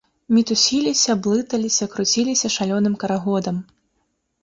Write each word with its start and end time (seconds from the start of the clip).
Мітусіліся, 0.35 1.17
блыталіся, 1.27 1.91
круціліся 1.93 2.53
шалёным 2.57 2.93
карагодам. 3.05 3.65